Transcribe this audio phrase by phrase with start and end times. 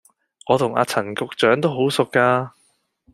[0.47, 2.55] 我同阿陳局長都好熟架